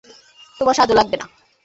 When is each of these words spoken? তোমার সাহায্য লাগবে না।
তোমার 0.59 0.75
সাহায্য 0.75 0.93
লাগবে 0.95 1.15
না। 1.17 1.25